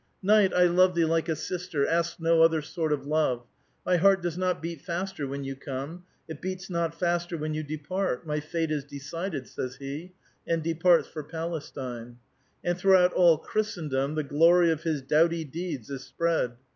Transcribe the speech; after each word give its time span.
"Knight, 0.23 0.51
I 0.51 0.63
love 0.63 0.95
thee 0.95 1.05
like 1.05 1.29
a 1.29 1.35
sister. 1.35 1.85
Ask 1.87 2.19
no 2.19 2.41
other 2.41 2.63
sort 2.63 2.91
of 2.91 3.05
love. 3.05 3.43
Mv 3.85 3.99
heart 3.99 4.23
does 4.23 4.35
not 4.35 4.59
beat 4.59 4.81
faster 4.81 5.27
when 5.27 5.43
you 5.43 5.55
come; 5.55 6.05
it 6.27 6.41
beats 6.41 6.71
not 6.71 6.97
faster 6.99 7.37
when 7.37 7.53
you 7.53 7.61
depart. 7.61 8.25
My 8.25 8.39
fate 8.39 8.71
is 8.71 8.83
decided," 8.83 9.47
says 9.47 9.75
he, 9.75 10.13
and 10.47 10.63
de 10.63 10.73
parts 10.73 11.07
for 11.07 11.21
Palestine. 11.23 12.17
And 12.63 12.79
throughout 12.79 13.13
all 13.13 13.37
Christendom 13.37 14.15
the 14.15 14.23
glory 14.23 14.71
of 14.71 14.81
his 14.81 15.03
doughty 15.03 15.43
deeds 15.45 15.91
is 15.91 16.03
spread. 16.03 16.53